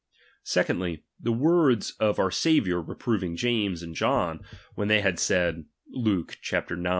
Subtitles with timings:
[0.43, 4.39] Secondly, the words of our Saviour reproving James and John,
[4.73, 6.71] when they had said (Luke ix.